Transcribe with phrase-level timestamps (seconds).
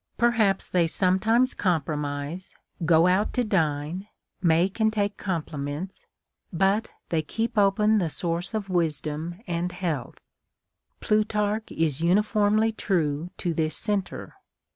[0.17, 4.07] Per haps they sometimes compromise, go out to dine,
[4.41, 6.07] make and take compliments;
[6.51, 10.17] but they keep open the source of wisdom and health.
[11.01, 14.33] Plutarch is uniformly true to this centre.